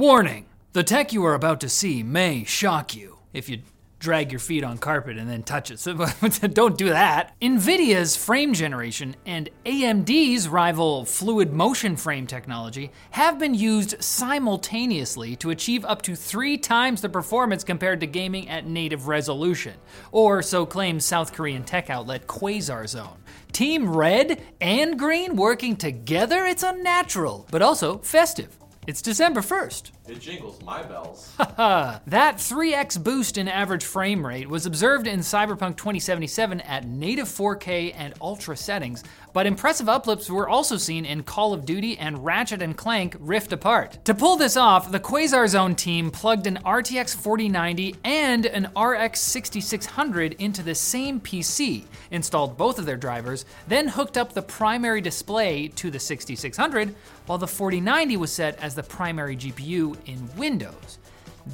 [0.00, 0.46] Warning!
[0.72, 3.60] The tech you are about to see may shock you if you
[3.98, 5.78] drag your feet on carpet and then touch it.
[5.78, 5.92] So
[6.54, 7.38] don't do that.
[7.42, 15.50] NVIDIA's frame generation and AMD's rival fluid motion frame technology have been used simultaneously to
[15.50, 19.74] achieve up to three times the performance compared to gaming at native resolution,
[20.12, 23.18] or so claims South Korean tech outlet Quasar Zone.
[23.52, 26.46] Team Red and Green working together?
[26.46, 28.56] It's unnatural, but also festive.
[28.90, 29.92] It's December 1st.
[30.08, 31.32] It jingles my bells.
[31.38, 37.94] that 3x boost in average frame rate was observed in Cyberpunk 2077 at native 4K
[37.96, 42.60] and ultra settings, but impressive uplifts were also seen in Call of Duty and Ratchet
[42.60, 44.04] and Clank Rift Apart.
[44.06, 49.20] To pull this off, the Quasar Zone team plugged an RTX 4090 and an RX
[49.20, 55.00] 6600 into the same PC, installed both of their drivers, then hooked up the primary
[55.00, 56.96] display to the 6600,
[57.26, 60.98] while the 4090 was set as the primary GPU in Windows.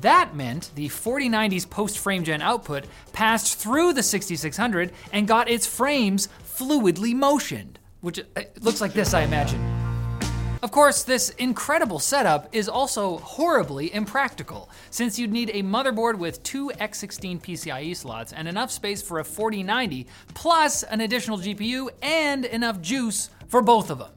[0.01, 5.67] That meant the 4090's post frame gen output passed through the 6600 and got its
[5.67, 9.61] frames fluidly motioned, which uh, looks like this, I imagine.
[10.63, 16.43] Of course, this incredible setup is also horribly impractical, since you'd need a motherboard with
[16.43, 22.47] two X16 PCIe slots and enough space for a 4090, plus an additional GPU and
[22.47, 24.11] enough juice for both of them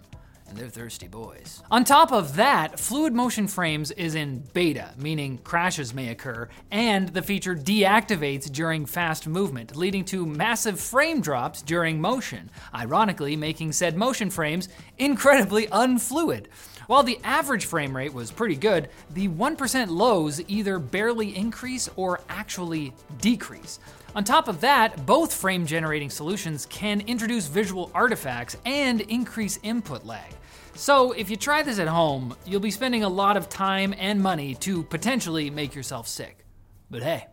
[0.49, 1.61] and they're thirsty boys.
[1.71, 7.09] On top of that, Fluid Motion Frames is in beta, meaning crashes may occur, and
[7.09, 13.71] the feature deactivates during fast movement, leading to massive frame drops during motion, ironically making
[13.71, 16.47] said motion frames incredibly unfluid.
[16.89, 22.21] While the average frame rate was pretty good, the 1% lows either barely increase or
[22.29, 23.77] actually decrease.
[24.15, 30.03] On top of that, both frame generating solutions can introduce visual artifacts and increase input
[30.03, 30.31] lag.
[30.73, 34.19] So, if you try this at home, you'll be spending a lot of time and
[34.19, 36.43] money to potentially make yourself sick.
[36.89, 37.27] But hey,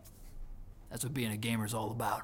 [0.89, 2.23] that's what being a gamer's all about.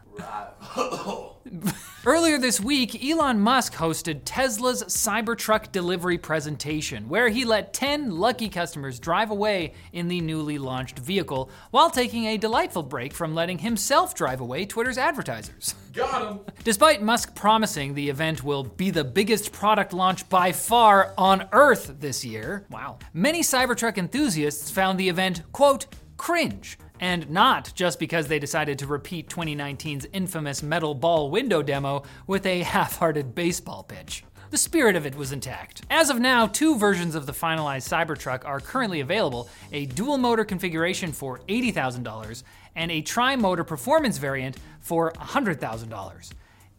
[2.06, 8.48] Earlier this week, Elon Musk hosted Tesla's Cybertruck delivery presentation, where he let 10 lucky
[8.48, 13.60] customers drive away in the newly launched vehicle while taking a delightful break from letting
[13.60, 15.76] himself drive away Twitter's advertisers.
[15.92, 16.40] Got him.
[16.64, 21.96] Despite Musk promising the event will be the biggest product launch by far on Earth
[22.00, 25.86] this year, wow, many Cybertruck enthusiasts found the event, quote,
[26.16, 32.02] cringe and not just because they decided to repeat 2019's infamous metal ball window demo
[32.28, 34.24] with a half hearted baseball pitch.
[34.52, 35.82] The spirit of it was intact.
[35.90, 40.46] As of now, two versions of the finalized Cybertruck are currently available a dual motor
[40.46, 42.44] configuration for $80,000
[42.74, 46.32] and a tri motor performance variant for $100,000.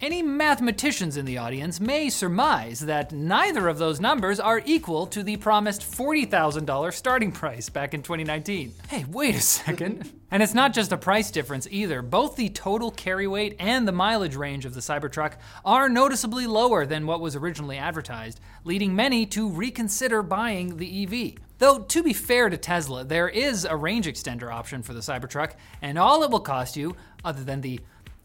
[0.04, 5.22] Any mathematicians in the audience may surmise that neither of those numbers are equal to
[5.22, 8.74] the promised $40,000 starting price back in 2019.
[8.88, 10.12] Hey, wait a second.
[10.30, 12.02] and it's not just a price difference either.
[12.02, 16.84] Both the total carry weight and the mileage range of the Cybertruck are noticeably lower
[16.84, 21.42] than what was originally advertised, leading many to reconsider buying the EV.
[21.56, 25.52] Though, to be fair to Tesla, there is a range extender option for the Cybertruck,
[25.80, 26.94] and all it will cost you,
[27.24, 27.80] other than the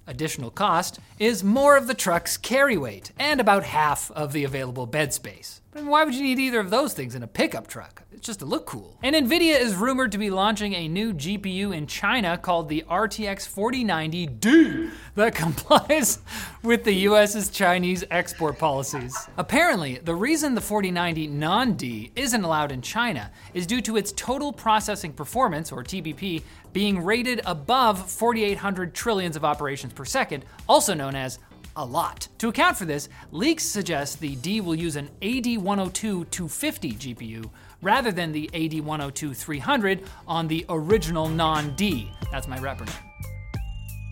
[0.08, 4.86] additional cost is more of the truck's carry weight and about half of the available
[4.86, 5.62] bed space.
[5.72, 8.02] Why would you need either of those things in a pickup truck?
[8.12, 8.98] It's just to look cool.
[9.04, 13.48] And Nvidia is rumored to be launching a new GPU in China called the RTX
[13.48, 16.20] 4090D that complies
[16.64, 19.16] with the US's Chinese export policies.
[19.38, 24.52] Apparently, the reason the 4090 non-D isn't allowed in China is due to its total
[24.52, 26.42] processing performance or TPP
[26.74, 31.38] being rated above 4800 trillions of operations per second, also known as
[31.80, 32.28] a lot.
[32.40, 37.50] To account for this, leaks suggest the D will use an AD102 250 GPU
[37.82, 42.12] rather than the AD102 300 on the original non D.
[42.32, 42.96] That's my rapper name.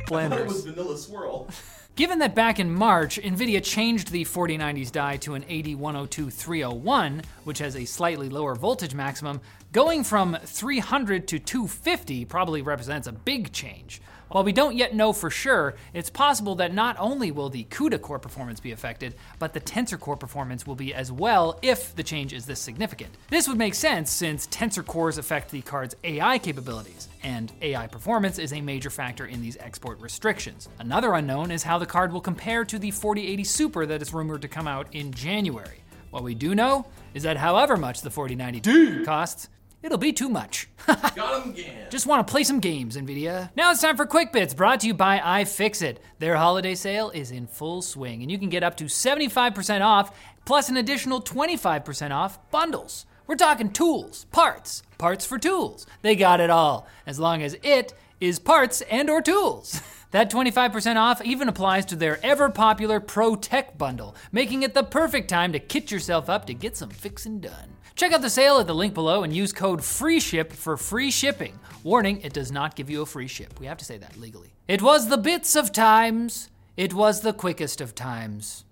[0.07, 0.39] Flanders.
[0.39, 1.47] it was Vanilla Swirl.
[1.97, 7.57] Given that back in March, NVIDIA changed the 4090's die to an AD102 301, which
[7.57, 9.41] has a slightly lower voltage maximum,
[9.71, 13.99] going from 300 to 250 probably represents a big change.
[14.29, 18.01] While we don't yet know for sure, it's possible that not only will the CUDA
[18.01, 22.03] core performance be affected, but the Tensor core performance will be as well if the
[22.03, 23.15] change is this significant.
[23.29, 28.37] This would make sense since Tensor cores affect the card's AI capabilities, and AI performance
[28.37, 30.67] is a major factor in these export restrictions.
[30.79, 34.41] Another unknown is how the card will compare to the 4080 Super that is rumored
[34.41, 35.83] to come out in January.
[36.09, 39.49] What we do know is that however much the 4090 costs,
[39.83, 40.67] It'll be too much.
[40.87, 41.87] Got him again.
[41.89, 43.51] Just want to play some games, NVIDIA.
[43.55, 45.97] Now it's time for Quick Bits, brought to you by iFixit.
[46.19, 50.17] Their holiday sale is in full swing, and you can get up to 75% off,
[50.45, 53.05] plus an additional 25% off bundles.
[53.27, 55.85] We're talking tools, parts, parts for tools.
[56.01, 59.79] They got it all, as long as it is parts and or tools.
[60.11, 64.83] That 25% off even applies to their ever popular Pro Tech bundle, making it the
[64.83, 67.75] perfect time to kit yourself up to get some fixing done.
[67.95, 71.59] Check out the sale at the link below and use code FREESHIP for free shipping.
[71.83, 73.59] Warning, it does not give you a free ship.
[73.59, 74.53] We have to say that legally.
[74.67, 76.49] It was the bits of times.
[76.77, 78.63] It was the quickest of times.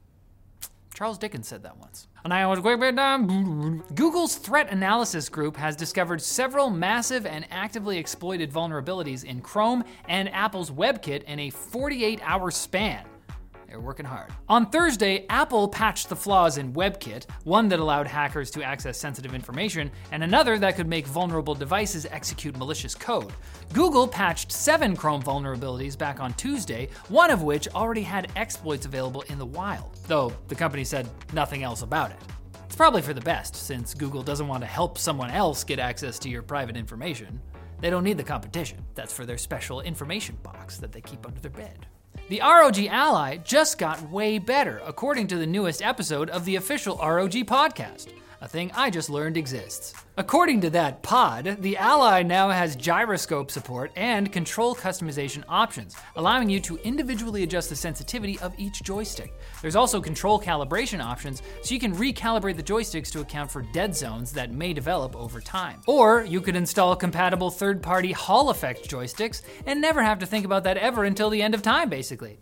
[0.93, 2.07] Charles Dickens said that once.
[2.25, 2.59] And I was.
[3.93, 10.33] Google's threat analysis group has discovered several massive and actively exploited vulnerabilities in Chrome and
[10.33, 13.05] Apple's WebKit in a 48 hour span.
[13.75, 14.31] They're working hard.
[14.47, 19.35] On Thursday, Apple patched the flaws in WebKit, one that allowed hackers to access sensitive
[19.35, 23.33] information, and another that could make vulnerable devices execute malicious code.
[23.73, 29.23] Google patched seven Chrome vulnerabilities back on Tuesday, one of which already had exploits available
[29.23, 32.17] in the wild, though the company said nothing else about it.
[32.67, 36.17] It's probably for the best, since Google doesn't want to help someone else get access
[36.19, 37.41] to your private information.
[37.81, 38.85] They don't need the competition.
[38.93, 41.87] That's for their special information box that they keep under their bed.
[42.27, 46.97] The ROG Ally just got way better, according to the newest episode of the official
[46.97, 48.07] ROG podcast,
[48.41, 49.93] a thing I just learned exists.
[50.17, 56.49] According to that pod, the Ally now has gyroscope support and control customization options, allowing
[56.49, 59.33] you to individually adjust the sensitivity of each joystick.
[59.61, 63.95] There's also control calibration options, so you can recalibrate the joysticks to account for dead
[63.95, 65.81] zones that may develop over time.
[65.87, 70.45] Or you could install compatible third party Hall effect joysticks and never have to think
[70.45, 72.39] about that ever until the end of time, basically.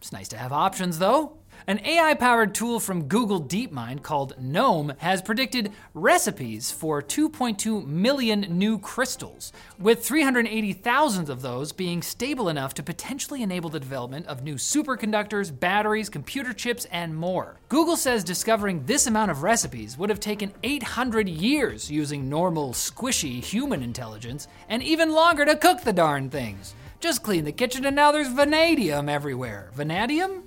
[0.00, 1.38] It's nice to have options, though.
[1.66, 8.40] An AI powered tool from Google DeepMind called GNoME has predicted recipes for 2.2 million
[8.48, 14.42] new crystals, with 380,000 of those being stable enough to potentially enable the development of
[14.42, 17.56] new superconductors, batteries, computer chips, and more.
[17.68, 23.42] Google says discovering this amount of recipes would have taken 800 years using normal, squishy
[23.42, 26.74] human intelligence, and even longer to cook the darn things.
[27.00, 29.70] Just clean the kitchen and now there's vanadium everywhere.
[29.74, 30.44] Vanadium?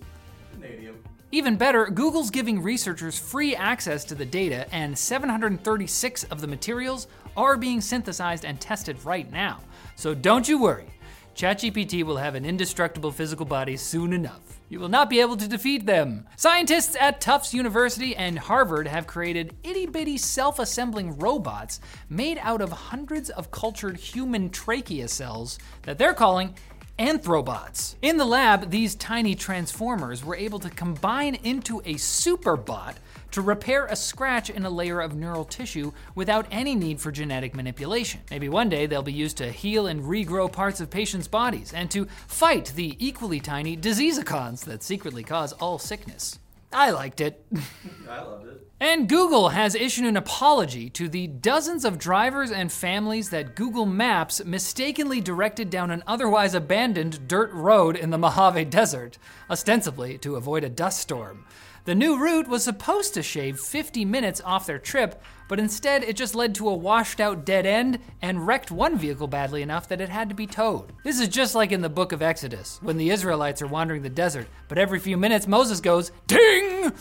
[1.34, 7.08] Even better, Google's giving researchers free access to the data, and 736 of the materials
[7.38, 9.60] are being synthesized and tested right now.
[9.96, 10.88] So don't you worry.
[11.36, 14.60] ChatGPT will have an indestructible physical body soon enough.
[14.68, 16.28] You will not be able to defeat them.
[16.38, 22.62] Scientists at Tufts University and Harvard have created itty bitty self assembling robots made out
[22.62, 26.56] of hundreds of cultured human trachea cells that they're calling
[26.98, 27.96] anthrobots.
[28.02, 32.96] In the lab, these tiny transformers were able to combine into a superbot
[33.32, 37.56] to repair a scratch in a layer of neural tissue without any need for genetic
[37.56, 38.22] manipulation.
[38.30, 41.90] Maybe one day they'll be used to heal and regrow parts of patients' bodies and
[41.92, 46.40] to fight the equally tiny diseasicons that secretly cause all sickness.
[46.74, 47.46] I liked it.
[48.10, 48.71] I loved it.
[48.82, 53.86] And Google has issued an apology to the dozens of drivers and families that Google
[53.86, 59.20] Maps mistakenly directed down an otherwise abandoned dirt road in the Mojave Desert,
[59.52, 61.46] ostensibly to avoid a dust storm.
[61.86, 66.16] The new route was supposed to shave 50 minutes off their trip, but instead it
[66.16, 70.02] just led to a washed out dead end and wrecked one vehicle badly enough that
[70.02, 70.92] it had to be towed.
[71.04, 74.10] This is just like in the book of Exodus, when the Israelites are wandering the
[74.10, 76.92] desert, but every few minutes Moses goes, Ding!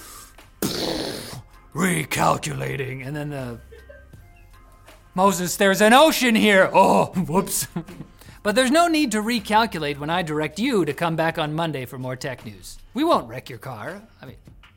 [1.75, 3.61] Recalculating, and then the
[5.15, 6.71] Moses, there's an ocean here.
[6.73, 7.67] Oh, whoops.
[8.43, 11.85] but there's no need to recalculate when I direct you to come back on Monday
[11.85, 12.79] for more tech news.
[12.95, 14.03] We won't wreck your car.
[14.23, 14.37] I mean,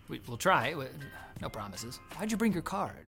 [0.10, 0.74] we, will try.
[1.42, 2.00] No promises.
[2.16, 2.94] Why'd you bring your car?